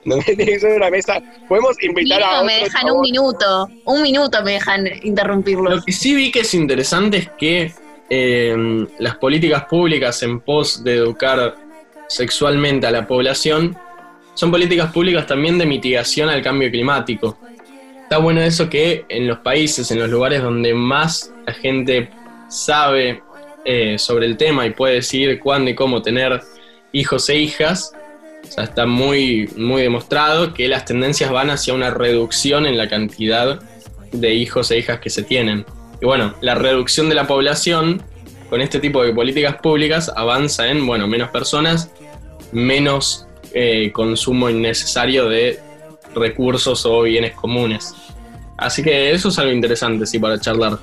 No 0.04 0.18
tiene 0.18 0.44
que 0.44 0.58
ser 0.58 0.76
una 0.76 0.90
mesa. 0.90 1.22
Podemos 1.48 1.80
invitar 1.82 2.22
a. 2.22 2.42
me 2.42 2.60
dejan 2.60 2.90
un 2.90 3.00
minuto. 3.00 3.68
Un 3.84 4.02
minuto 4.02 4.42
me 4.42 4.52
dejan 4.52 4.88
interrumpirlo. 5.02 5.70
Lo 5.70 5.82
que 5.82 5.92
sí 5.92 6.14
vi 6.14 6.30
que 6.30 6.40
es 6.40 6.54
interesante 6.54 7.18
es 7.18 7.30
que 7.38 7.72
eh, 8.10 8.86
las 8.98 9.16
políticas 9.16 9.64
públicas 9.64 10.22
en 10.22 10.40
pos 10.40 10.82
de 10.82 10.96
educar 10.96 11.56
sexualmente 12.08 12.86
a 12.86 12.90
la 12.90 13.06
población 13.06 13.76
son 14.34 14.50
políticas 14.50 14.92
públicas 14.92 15.26
también 15.26 15.58
de 15.58 15.66
mitigación 15.66 16.28
al 16.28 16.42
cambio 16.42 16.70
climático. 16.70 17.38
Está 18.02 18.18
bueno 18.18 18.42
eso 18.42 18.68
que 18.68 19.04
en 19.08 19.26
los 19.26 19.38
países, 19.38 19.90
en 19.90 19.98
los 19.98 20.10
lugares 20.10 20.42
donde 20.42 20.74
más 20.74 21.32
la 21.46 21.54
gente 21.54 22.10
sabe 22.48 23.22
eh, 23.64 23.98
sobre 23.98 24.26
el 24.26 24.36
tema 24.36 24.66
y 24.66 24.70
puede 24.70 24.96
decidir 24.96 25.38
cuándo 25.38 25.70
y 25.70 25.74
cómo 25.74 26.02
tener 26.02 26.40
hijos 26.92 27.28
e 27.30 27.38
hijas, 27.38 27.94
o 28.52 28.54
sea, 28.54 28.64
está 28.64 28.84
muy, 28.84 29.48
muy 29.56 29.80
demostrado 29.80 30.52
que 30.52 30.68
las 30.68 30.84
tendencias 30.84 31.30
van 31.30 31.48
hacia 31.48 31.72
una 31.72 31.88
reducción 31.88 32.66
en 32.66 32.76
la 32.76 32.86
cantidad 32.86 33.62
de 34.12 34.34
hijos 34.34 34.70
e 34.70 34.78
hijas 34.78 35.00
que 35.00 35.08
se 35.08 35.22
tienen. 35.22 35.64
Y 36.02 36.04
bueno, 36.04 36.34
la 36.42 36.54
reducción 36.54 37.08
de 37.08 37.14
la 37.14 37.26
población 37.26 38.02
con 38.50 38.60
este 38.60 38.78
tipo 38.78 39.02
de 39.02 39.14
políticas 39.14 39.56
públicas 39.56 40.12
avanza 40.14 40.68
en, 40.68 40.86
bueno, 40.86 41.08
menos 41.08 41.30
personas, 41.30 41.90
menos 42.52 43.26
eh, 43.54 43.90
consumo 43.90 44.50
innecesario 44.50 45.30
de 45.30 45.58
recursos 46.14 46.84
o 46.84 47.04
bienes 47.04 47.32
comunes. 47.32 47.94
Así 48.58 48.82
que 48.82 49.12
eso 49.12 49.30
es 49.30 49.38
algo 49.38 49.52
interesante, 49.52 50.04
sí, 50.04 50.18
para 50.18 50.38
charlar. 50.38 50.78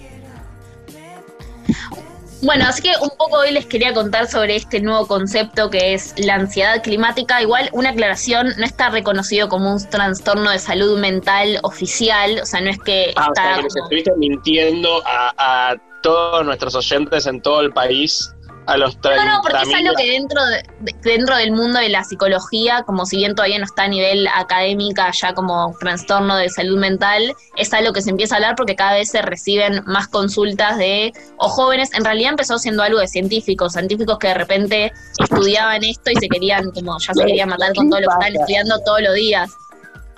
Bueno, 2.42 2.66
así 2.68 2.82
que 2.82 2.92
un 3.02 3.10
poco 3.18 3.40
hoy 3.40 3.52
les 3.52 3.66
quería 3.66 3.94
contar 3.94 4.28
sobre 4.28 4.56
este 4.56 4.80
nuevo 4.80 5.08
concepto 5.08 5.70
que 5.70 5.94
es 5.94 6.14
la 6.18 6.36
ansiedad 6.36 6.82
climática. 6.82 7.42
Igual 7.42 7.70
una 7.74 7.90
aclaración, 7.90 8.54
no 8.58 8.66
está 8.66 8.90
reconocido 8.90 9.50
como 9.50 9.74
un 9.74 9.90
trastorno 9.90 10.50
de 10.52 10.60
salud 10.60 10.98
mental 11.00 11.60
oficial, 11.64 12.40
o 12.42 12.46
sea, 12.46 12.62
no 12.62 12.70
es 12.70 12.80
que... 12.80 13.14
Ah, 13.16 13.28
está 13.28 13.44
o 13.44 13.46
sea, 13.46 13.62
que 13.62 13.68
estuviste 13.68 14.12
mintiendo 14.18 15.02
a, 15.06 15.72
a 15.72 15.76
todos 16.02 16.46
nuestros 16.46 16.76
oyentes 16.76 17.26
en 17.26 17.42
todo 17.42 17.62
el 17.62 17.72
país 17.72 18.34
a 18.70 18.78
los 18.78 19.00
30 19.02 19.26
No, 19.26 19.36
no, 19.36 19.42
porque 19.42 19.58
es 19.64 19.74
algo 19.76 19.94
que 19.96 20.12
dentro, 20.12 20.46
de- 20.46 20.64
de- 20.80 20.96
dentro 21.02 21.36
del 21.36 21.52
mundo 21.52 21.80
de 21.80 21.90
la 21.90 22.04
psicología, 22.04 22.84
como 22.86 23.06
si 23.06 23.18
bien 23.18 23.36
todavía 23.36 23.58
no 23.60 23.66
está 23.66 23.84
a 23.84 23.88
nivel 23.88 24.28
académica, 24.34 25.12
ya 25.12 25.34
como 25.34 25.76
trastorno 25.80 26.36
de 26.38 26.50
salud 26.50 26.78
mental, 26.78 27.36
es 27.56 27.74
algo 27.74 27.94
que 27.94 28.02
se 28.02 28.10
empieza 28.12 28.36
a 28.36 28.38
hablar 28.38 28.56
porque 28.56 28.76
cada 28.76 28.94
vez 28.94 29.10
se 29.10 29.22
reciben 29.22 29.84
más 29.86 30.08
consultas 30.08 30.78
de, 30.78 31.12
o 31.38 31.50
jóvenes, 31.50 31.90
en 31.94 32.06
realidad 32.06 32.32
empezó 32.32 32.58
siendo 32.60 32.84
algo 32.84 33.00
de 33.00 33.08
científicos, 33.08 33.74
científicos 33.74 34.18
que 34.20 34.28
de 34.30 34.34
repente 34.36 34.92
estudiaban 35.20 35.84
esto 35.84 36.12
y 36.12 36.16
se 36.16 36.28
querían, 36.30 36.72
como 36.72 36.98
ya 37.00 37.14
se 37.14 37.26
querían 37.26 37.50
matar 37.50 37.74
con 37.74 37.90
todo 37.90 38.00
lo 38.00 38.08
que 38.08 38.14
estaban 38.14 38.36
estudiando 38.36 38.80
todos 38.86 39.02
los 39.02 39.14
días. 39.16 39.52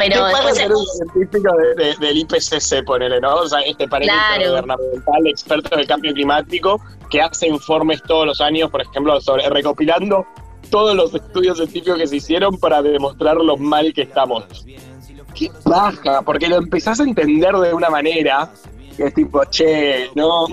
¿Qué 0.03 0.09
Pero 0.09 0.25
después 0.25 0.55
ser 0.57 0.71
un 0.73 0.85
científico 0.85 1.49
de- 1.57 1.83
de- 1.83 1.95
del 1.97 2.17
IPCC, 2.17 2.83
ponele, 2.83 3.19
¿no? 3.21 3.35
O 3.35 3.47
sea, 3.47 3.59
este 3.61 3.87
panel 3.87 4.07
Claro. 4.09 4.49
gubernamental 4.49 5.23
de 5.23 5.29
expertos 5.29 5.77
del 5.77 5.87
cambio 5.87 6.13
climático 6.13 6.81
que 7.09 7.21
hace 7.21 7.47
informes 7.47 8.01
todos 8.03 8.25
los 8.25 8.41
años, 8.41 8.69
por 8.69 8.81
ejemplo, 8.81 9.19
sobre 9.21 9.49
recopilando 9.49 10.25
todos 10.69 10.95
los 10.95 11.13
estudios 11.13 11.57
científicos 11.57 11.97
que 11.97 12.07
se 12.07 12.15
hicieron 12.15 12.57
para 12.57 12.81
demostrar 12.81 13.35
lo 13.37 13.57
mal 13.57 13.93
que 13.93 14.03
estamos. 14.03 14.45
Qué 15.35 15.49
baja, 15.65 16.21
porque 16.21 16.47
lo 16.47 16.57
empezás 16.57 16.99
a 16.99 17.03
entender 17.03 17.53
de 17.55 17.73
una 17.73 17.89
manera 17.89 18.49
que 18.97 19.03
es 19.05 19.13
tipo, 19.13 19.43
che, 19.45 20.09
no. 20.15 20.45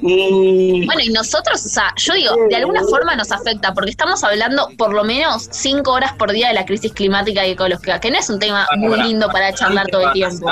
Mm, 0.00 0.86
Bueno, 0.86 1.00
y 1.02 1.08
nosotros, 1.10 1.64
o 1.64 1.68
sea, 1.68 1.92
yo 1.96 2.14
digo, 2.14 2.34
de 2.48 2.56
alguna 2.56 2.82
forma 2.84 3.14
nos 3.16 3.30
afecta, 3.32 3.72
porque 3.74 3.90
estamos 3.90 4.22
hablando 4.24 4.68
por 4.76 4.92
lo 4.94 5.04
menos 5.04 5.48
cinco 5.50 5.92
horas 5.92 6.12
por 6.14 6.32
día 6.32 6.48
de 6.48 6.54
la 6.54 6.64
crisis 6.66 6.92
climática 6.92 7.46
y 7.46 7.50
ecológica, 7.52 8.00
que 8.00 8.10
no 8.10 8.18
es 8.18 8.28
un 8.30 8.38
tema 8.38 8.66
muy 8.76 8.88
Ahora, 8.92 9.04
lindo 9.04 9.28
para 9.28 9.52
charlar 9.52 9.86
todo 9.88 10.06
el 10.08 10.12
tiempo. 10.12 10.50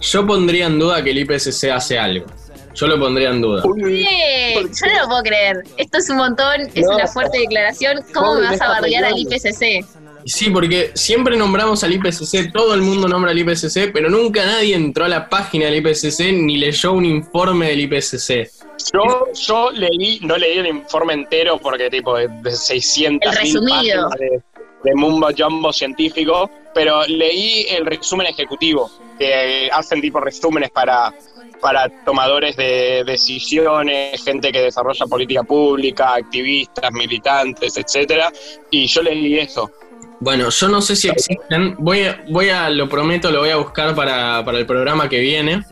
Yo 0.00 0.26
pondría 0.26 0.66
en 0.66 0.78
duda 0.78 1.02
que 1.04 1.10
el 1.10 1.18
IPCC 1.18 1.70
hace 1.72 1.98
algo. 1.98 2.26
Yo 2.74 2.86
lo 2.86 2.98
pondría 2.98 3.30
en 3.30 3.42
duda. 3.42 3.62
uy, 3.66 4.04
Sí, 4.04 4.54
yo 4.80 4.86
no 4.94 5.02
lo 5.02 5.08
puedo 5.08 5.22
creer. 5.24 5.64
Esto 5.76 5.98
es 5.98 6.08
un 6.08 6.16
montón, 6.18 6.60
es 6.74 6.86
No. 6.86 6.94
una 6.94 7.06
fuerte 7.06 7.38
declaración. 7.38 8.00
¿Cómo 8.14 8.34
me 8.36 8.42
vas 8.42 8.60
a 8.60 8.68
bardear 8.68 9.04
al 9.04 9.18
IPCC? 9.18 9.84
Sí, 10.24 10.50
porque 10.50 10.92
siempre 10.94 11.36
nombramos 11.36 11.82
al 11.84 11.92
IPCC, 11.94 12.52
todo 12.52 12.74
el 12.74 12.82
mundo 12.82 13.08
nombra 13.08 13.30
al 13.30 13.38
IPCC, 13.38 13.92
pero 13.92 14.10
nunca 14.10 14.44
nadie 14.44 14.74
entró 14.74 15.04
a 15.04 15.08
la 15.08 15.28
página 15.28 15.66
del 15.66 15.76
IPCC 15.76 16.32
ni 16.32 16.56
leyó 16.58 16.92
un 16.92 17.04
informe 17.04 17.68
del 17.68 17.80
IPCC. 17.80 18.50
Yo, 18.92 19.26
yo 19.34 19.70
leí, 19.72 20.20
no 20.22 20.36
leí 20.36 20.58
el 20.58 20.66
informe 20.66 21.12
entero 21.12 21.58
porque 21.58 21.90
tipo 21.90 22.16
de, 22.16 22.28
de 22.28 22.50
600 22.52 23.30
El 23.30 23.38
resumido. 23.38 23.74
páginas 23.76 24.10
de, 24.18 24.42
de 24.84 24.94
mumbo 24.94 25.28
jumbo 25.36 25.72
científico, 25.72 26.50
pero 26.74 27.06
leí 27.06 27.66
el 27.68 27.84
resumen 27.84 28.26
ejecutivo, 28.26 28.90
que 29.18 29.68
hacen 29.72 30.00
tipo 30.00 30.20
resúmenes 30.20 30.70
para, 30.70 31.12
para 31.60 31.88
tomadores 32.04 32.56
de 32.56 33.04
decisiones, 33.04 34.22
gente 34.24 34.50
que 34.50 34.62
desarrolla 34.62 35.06
política 35.06 35.42
pública, 35.42 36.14
activistas, 36.14 36.90
militantes, 36.92 37.76
etcétera, 37.76 38.32
y 38.70 38.86
yo 38.86 39.02
leí 39.02 39.38
eso. 39.38 39.70
Bueno, 40.20 40.50
yo 40.50 40.68
no 40.68 40.82
sé 40.82 40.96
si 40.96 41.08
existen. 41.08 41.76
Voy 41.78 42.02
a, 42.02 42.22
voy 42.28 42.50
a 42.50 42.68
lo 42.70 42.88
prometo, 42.88 43.30
lo 43.30 43.40
voy 43.40 43.50
a 43.50 43.56
buscar 43.56 43.94
para, 43.94 44.44
para 44.44 44.58
el 44.58 44.66
programa 44.66 45.08
que 45.08 45.18
viene. 45.18 45.64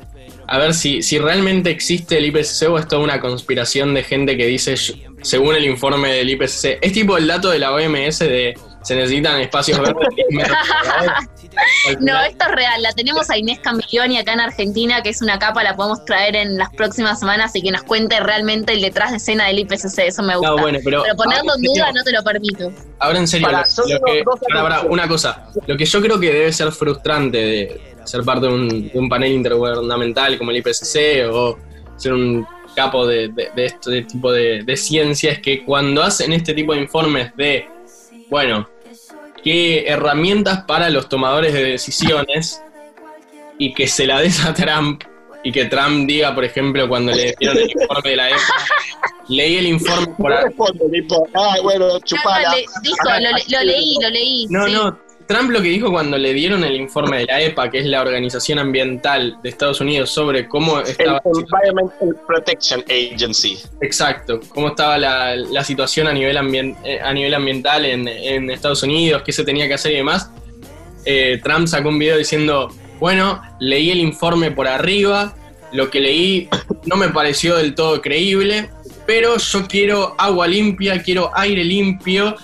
A 0.47 0.57
ver 0.59 0.73
si, 0.73 1.03
si 1.03 1.19
realmente 1.19 1.69
existe 1.71 2.17
el 2.17 2.25
IPCC 2.27 2.71
o 2.71 2.79
es 2.79 2.89
toda 2.89 3.03
una 3.03 3.21
conspiración 3.21 3.93
de 3.93 4.03
gente 4.03 4.37
que 4.39 4.47
dice, 4.47 4.75
"Yo- 4.77 4.95
según 5.21 5.55
el 5.55 5.67
informe 5.67 6.11
del 6.15 6.31
IPCC, 6.31 6.79
es 6.81 6.93
tipo 6.95 7.19
el 7.19 7.27
dato 7.27 7.51
de 7.51 7.59
la 7.59 7.73
OMS 7.73 8.21
de 8.21 8.55
se 8.83 8.95
necesitan 8.95 9.41
espacios 9.43 9.79
verdes. 9.79 10.09
10 11.87 11.99
metros 11.99 11.99
cuadrados. 11.99 11.99
Al 11.99 12.05
No, 12.05 12.23
esto 12.31 12.45
es 12.45 12.51
real. 12.55 12.83
La 12.83 12.93
tenemos 12.93 13.31
a 13.31 13.37
Inés 13.39 13.59
Campioni 13.61 14.19
acá 14.19 14.33
en 14.33 14.41
Argentina, 14.41 15.03
que 15.03 15.11
es 15.11 15.23
una 15.23 15.39
capa, 15.39 15.63
la 15.63 15.77
podemos 15.77 16.05
traer 16.05 16.37
en 16.37 16.57
las 16.59 16.71
próximas 16.71 17.19
semanas 17.21 17.55
y 17.55 17.63
que 17.63 17.71
nos 17.71 17.83
cuente 17.83 18.19
realmente 18.21 18.73
el 18.73 18.81
detrás 18.81 19.11
de 19.11 19.17
escena 19.19 19.47
del 19.47 19.59
IPCC. 19.61 19.99
Eso 20.07 20.23
me 20.23 20.37
gusta. 20.37 20.51
No, 20.51 20.59
bueno, 20.59 20.79
pero, 20.85 21.03
Pero 21.03 21.17
ponerlo 21.17 21.53
en 21.57 21.63
duda 21.63 21.93
no 21.93 22.03
te 22.05 22.13
lo 22.13 22.23
permito. 22.23 22.73
ahora 22.99 23.19
en 23.19 23.29
serio, 23.29 23.47
Pará, 23.47 23.65
lo- 23.77 23.85
que- 24.05 24.25
anuncios. 24.59 24.85
una 24.91 25.09
cosa, 25.09 25.49
lo 25.67 25.77
que 25.77 25.85
yo 25.85 26.01
creo 26.01 26.19
que 26.21 26.33
debe 26.33 26.53
ser 26.53 26.71
frustrante 26.73 27.39
de 27.39 27.81
ser 28.05 28.23
parte 28.25 28.47
de 28.47 28.53
un, 28.53 28.69
de 28.89 28.99
un 28.99 29.09
panel 29.09 29.33
intergubernamental 29.33 30.39
como 30.39 30.51
el 30.51 30.59
IPCC 30.59 31.29
o 31.31 31.59
ser 31.97 32.13
un 32.15 32.47
capo 32.75 33.07
de, 33.07 33.29
de- 33.29 33.51
de 33.57 33.67
este 33.67 34.03
tipo 34.03 34.31
de, 34.33 34.63
de 34.63 34.77
ciencia 34.77 35.33
es 35.33 35.41
que 35.41 35.65
cuando 35.65 36.03
hacen 36.03 36.33
este 36.33 36.55
tipo 36.55 36.73
de 36.75 36.81
informes 36.81 37.35
de, 37.37 37.67
bueno, 38.31 38.69
qué 39.49 39.85
herramientas 39.89 40.65
para 40.67 40.91
los 40.91 41.09
tomadores 41.09 41.55
de 41.55 41.65
decisiones 41.65 42.63
y 43.59 43.73
que 43.73 43.87
se 43.87 44.07
la 44.07 44.21
des 44.21 44.45
a 44.45 44.53
Trump 44.53 45.03
y 45.43 45.53
que 45.53 45.65
Trump 45.65 46.07
diga, 46.07 46.35
por 46.35 46.45
ejemplo, 46.45 46.87
cuando 46.87 47.13
le 47.13 47.35
dieron 47.39 47.57
el 47.57 47.71
informe 47.71 48.11
de 48.11 48.17
la 48.17 48.29
EPA, 48.29 48.39
leí 49.29 49.57
el 49.57 49.67
informe 49.69 50.09
por 50.19 50.31
No 50.31 50.37
ahí. 50.37 50.91
tipo, 50.93 51.27
ah, 51.35 51.55
bueno, 51.63 51.99
chupala. 52.01 52.51
No, 52.51 52.57
le- 52.57 52.65
dijo, 52.83 52.97
lo, 53.05 53.59
lo 53.59 53.65
leí, 53.65 53.97
lo 54.03 54.11
leí. 54.11 54.47
No, 54.51 54.67
sí. 54.67 54.73
no. 54.73 54.99
Trump 55.29 55.51
lo 55.51 55.61
que 55.61 55.69
dijo 55.69 55.91
cuando 55.91 56.17
le 56.17 56.33
dieron 56.33 56.65
el 56.65 56.75
informe 56.75 57.19
de 57.19 57.27
la 57.27 57.43
EPA, 57.43 57.71
que 57.71 57.81
es 57.81 57.85
la 57.85 58.01
Organización 58.01 58.59
Ambiental 58.59 59.39
de 59.43 59.51
Estados 59.51 59.79
Unidos, 59.83 60.09
sobre 60.11 60.49
cómo 60.49 60.81
El 60.81 60.87
estaba 60.87 61.21
Environmental 61.23 62.17
Protection 62.27 62.83
Agency. 62.89 63.59
exacto, 63.83 64.41
cómo 64.49 64.69
estaba 64.69 64.97
la, 64.97 65.37
la 65.37 65.63
situación 65.63 66.07
a 66.07 66.15
nivel, 66.15 66.39
eh, 66.83 66.99
a 67.05 67.13
nivel 67.13 67.35
ambiental 67.35 67.85
en, 67.85 68.09
en 68.09 68.51
Estados 68.51 68.83
Unidos, 68.83 69.23
qué 69.23 69.33
se 69.33 69.45
tenía 69.45 69.69
que 69.69 69.75
hacer 69.75 69.93
y 69.93 69.97
demás, 69.97 70.31
eh, 71.05 71.39
Trump 71.43 71.69
sacó 71.69 71.91
un 71.91 71.99
video 71.99 72.17
diciendo, 72.17 72.71
bueno, 72.99 73.43
leí 73.61 73.91
el 73.91 73.99
informe 73.99 74.51
por 74.51 74.67
arriba, 74.67 75.37
lo 75.73 75.91
que 75.91 76.01
leí 76.01 76.49
no 76.87 76.97
me 76.97 77.11
pareció 77.11 77.57
del 77.57 77.75
todo 77.75 78.01
creíble, 78.01 78.71
pero 79.07 79.37
yo 79.37 79.69
quiero 79.69 80.15
agua 80.17 80.47
limpia, 80.47 81.03
quiero 81.03 81.31
aire 81.35 81.65
limpio 81.65 82.35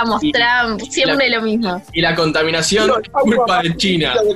Vamos, 0.00 0.22
Y- 0.24 0.32
Trump, 0.32 0.80
siempre 0.90 1.28
lo 1.30 1.42
mismo. 1.42 1.82
y 1.92 2.00
la 2.00 2.14
contaminación 2.14 2.90
es 3.02 3.08
culpa 3.10 3.62
de 3.62 3.76
China. 3.76 4.14
De. 4.22 4.30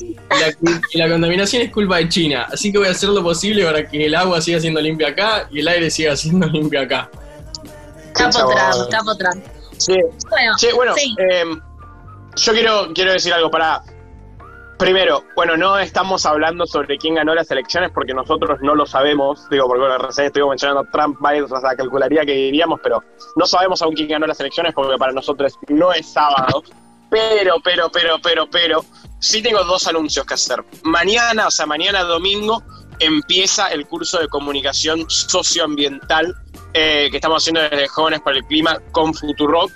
Y 0.00 0.14
la, 0.40 0.78
y 0.92 0.98
la 0.98 1.08
contaminación 1.08 1.62
es 1.62 1.70
culpa 1.72 1.96
de 1.96 2.08
China. 2.08 2.46
Así 2.52 2.70
que 2.70 2.78
voy 2.78 2.88
a 2.88 2.90
hacer 2.90 3.08
lo 3.08 3.22
posible 3.22 3.64
para 3.64 3.86
que 3.88 4.04
el 4.06 4.14
agua 4.14 4.40
siga 4.40 4.60
siendo 4.60 4.80
limpia 4.80 5.08
acá 5.08 5.48
y 5.50 5.60
el 5.60 5.68
aire 5.68 5.90
siga 5.90 6.14
siendo 6.16 6.46
limpio 6.52 6.80
acá. 6.82 7.10
Capo. 8.14 8.30
Trump, 8.48 8.90
capo 8.90 9.16
Trump. 9.16 9.44
Sí, 9.76 9.94
Bueno, 10.28 10.52
Che, 10.58 10.72
bueno, 10.72 10.92
sí. 10.96 11.14
em, 11.18 11.60
yo 12.36 12.52
quiero, 12.52 12.92
quiero 12.94 13.12
decir 13.12 13.32
algo 13.32 13.50
para. 13.50 13.82
Primero, 14.78 15.24
bueno, 15.34 15.56
no 15.56 15.76
estamos 15.78 16.24
hablando 16.24 16.64
sobre 16.64 16.98
quién 16.98 17.16
ganó 17.16 17.34
las 17.34 17.50
elecciones 17.50 17.90
porque 17.92 18.14
nosotros 18.14 18.60
no 18.62 18.76
lo 18.76 18.86
sabemos. 18.86 19.48
Digo, 19.50 19.66
porque 19.66 19.80
bueno, 19.80 19.98
recién 19.98 20.26
estuvimos 20.26 20.50
mencionando 20.50 20.88
Trump, 20.92 21.18
Biden, 21.20 21.44
o 21.44 21.60
sea, 21.60 21.74
calcularía 21.76 22.24
que 22.24 22.32
diríamos, 22.32 22.78
pero 22.82 23.02
no 23.34 23.46
sabemos 23.46 23.82
aún 23.82 23.94
quién 23.94 24.08
ganó 24.08 24.26
las 24.26 24.38
elecciones 24.38 24.72
porque 24.74 24.96
para 24.96 25.12
nosotros 25.12 25.54
no 25.68 25.92
es 25.92 26.06
sábado. 26.06 26.62
Pero, 27.10 27.56
pero, 27.64 27.90
pero, 27.90 28.18
pero, 28.22 28.50
pero, 28.50 28.84
sí 29.18 29.42
tengo 29.42 29.64
dos 29.64 29.88
anuncios 29.88 30.26
que 30.26 30.34
hacer. 30.34 30.62
Mañana, 30.82 31.46
o 31.46 31.50
sea, 31.50 31.64
mañana 31.66 32.04
domingo, 32.04 32.62
empieza 33.00 33.68
el 33.68 33.86
curso 33.86 34.20
de 34.20 34.28
comunicación 34.28 35.08
socioambiental 35.08 36.34
eh, 36.74 37.08
que 37.10 37.16
estamos 37.16 37.42
haciendo 37.42 37.62
desde 37.62 37.88
Jóvenes 37.88 38.20
para 38.20 38.36
el 38.36 38.44
Clima 38.44 38.78
con 38.92 39.14
Futurock 39.14 39.72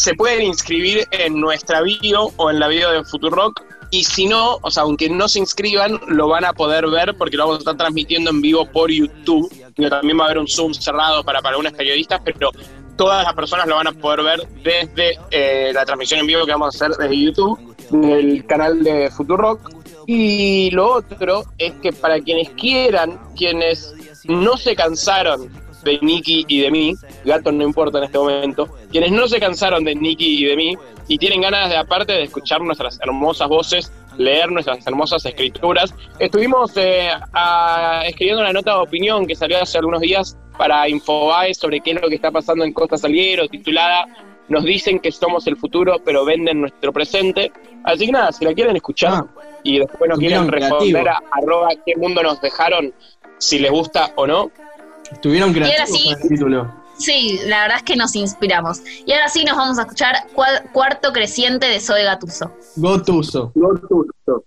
se 0.00 0.14
pueden 0.14 0.42
inscribir 0.42 1.06
en 1.10 1.38
nuestra 1.38 1.82
bio 1.82 2.30
o 2.36 2.50
en 2.50 2.58
la 2.58 2.68
bio 2.68 2.90
de 2.90 3.04
Futurock. 3.04 3.62
Y 3.90 4.04
si 4.04 4.26
no, 4.26 4.58
o 4.62 4.70
sea, 4.70 4.84
aunque 4.84 5.08
no 5.08 5.28
se 5.28 5.40
inscriban, 5.40 6.00
lo 6.06 6.28
van 6.28 6.44
a 6.44 6.52
poder 6.52 6.86
ver 6.88 7.16
porque 7.16 7.36
lo 7.36 7.44
vamos 7.44 7.56
a 7.56 7.58
estar 7.60 7.76
transmitiendo 7.76 8.30
en 8.30 8.40
vivo 8.40 8.64
por 8.66 8.90
YouTube. 8.90 9.50
También 9.88 10.18
va 10.18 10.22
a 10.22 10.26
haber 10.26 10.38
un 10.38 10.46
Zoom 10.46 10.72
cerrado 10.74 11.24
para, 11.24 11.40
para 11.40 11.56
algunos 11.56 11.72
periodistas, 11.72 12.20
pero 12.24 12.50
todas 12.96 13.24
las 13.24 13.34
personas 13.34 13.66
lo 13.66 13.76
van 13.76 13.88
a 13.88 13.92
poder 13.92 14.22
ver 14.22 14.48
desde 14.62 15.18
eh, 15.30 15.72
la 15.72 15.84
transmisión 15.84 16.20
en 16.20 16.26
vivo 16.26 16.44
que 16.44 16.52
vamos 16.52 16.74
a 16.74 16.86
hacer 16.86 16.96
desde 16.96 17.18
YouTube, 17.18 17.58
del 17.90 18.44
canal 18.46 18.82
de 18.84 19.10
Futurock. 19.10 19.70
Y 20.06 20.70
lo 20.70 20.96
otro 20.96 21.44
es 21.58 21.72
que 21.82 21.92
para 21.92 22.20
quienes 22.20 22.50
quieran, 22.50 23.18
quienes 23.36 23.94
no 24.24 24.56
se 24.56 24.76
cansaron 24.76 25.50
de 25.82 25.98
Nicky 26.02 26.44
y 26.46 26.60
de 26.60 26.70
mí, 26.70 26.94
gato 27.24 27.50
no 27.50 27.64
importa 27.64 27.98
en 27.98 28.04
este 28.04 28.18
momento, 28.18 28.68
quienes 28.90 29.12
no 29.12 29.28
se 29.28 29.38
cansaron 29.40 29.84
de 29.84 29.94
Nicky 29.94 30.42
y 30.42 30.44
de 30.46 30.56
mí 30.56 30.76
y 31.08 31.18
tienen 31.18 31.40
ganas 31.40 31.68
de 31.70 31.76
aparte 31.76 32.12
de 32.12 32.22
escuchar 32.24 32.60
nuestras 32.60 32.98
hermosas 33.02 33.48
voces, 33.48 33.92
leer 34.16 34.50
nuestras 34.50 34.86
hermosas 34.86 35.24
escrituras, 35.24 35.94
estuvimos 36.18 36.72
eh, 36.76 37.10
a- 37.32 38.02
escribiendo 38.06 38.42
una 38.42 38.52
nota 38.52 38.72
de 38.74 38.78
opinión 38.80 39.26
que 39.26 39.34
salió 39.34 39.60
hace 39.62 39.78
algunos 39.78 40.00
días 40.00 40.36
para 40.58 40.88
Infobae 40.88 41.54
sobre 41.54 41.80
qué 41.80 41.92
es 41.92 42.00
lo 42.02 42.08
que 42.08 42.16
está 42.16 42.30
pasando 42.30 42.64
en 42.64 42.72
Costa 42.72 42.96
Salguero, 42.98 43.48
titulada 43.48 44.06
Nos 44.48 44.64
dicen 44.64 44.98
que 44.98 45.10
somos 45.12 45.46
el 45.46 45.56
futuro, 45.56 45.96
pero 46.04 46.24
venden 46.24 46.60
nuestro 46.60 46.92
presente. 46.92 47.52
Así 47.84 48.06
que 48.06 48.12
nada, 48.12 48.32
si 48.32 48.44
la 48.44 48.52
quieren 48.52 48.74
escuchar 48.76 49.12
Ah, 49.14 49.26
y 49.62 49.78
después 49.78 50.08
nos 50.08 50.18
quieren 50.18 50.48
responder 50.48 51.08
a 51.08 51.20
arroba 51.30 51.68
qué 51.86 51.94
mundo 51.96 52.22
nos 52.22 52.40
dejaron, 52.40 52.92
si 53.38 53.58
les 53.60 53.70
gusta 53.70 54.10
o 54.16 54.26
no, 54.26 54.50
Estuvieron 55.12 55.52
creativos 55.52 56.04
con 56.04 56.22
el 56.22 56.28
título. 56.28 56.79
Sí, 57.00 57.40
la 57.46 57.62
verdad 57.62 57.78
es 57.78 57.82
que 57.84 57.96
nos 57.96 58.14
inspiramos. 58.14 58.82
Y 59.06 59.12
ahora 59.12 59.28
sí 59.28 59.42
nos 59.44 59.56
vamos 59.56 59.78
a 59.78 59.82
escuchar 59.82 60.14
Cua- 60.34 60.70
Cuarto 60.72 61.12
Creciente 61.12 61.66
de 61.66 61.80
Zoe 61.80 62.04
Gatuso. 62.04 62.52
Gotuso. 62.76 63.52
Gotuso. 63.54 64.44